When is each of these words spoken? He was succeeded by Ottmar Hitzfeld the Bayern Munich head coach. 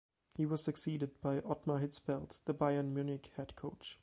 He 0.35 0.47
was 0.47 0.63
succeeded 0.63 1.21
by 1.21 1.41
Ottmar 1.41 1.77
Hitzfeld 1.79 2.39
the 2.45 2.55
Bayern 2.55 2.91
Munich 2.91 3.29
head 3.35 3.55
coach. 3.55 3.99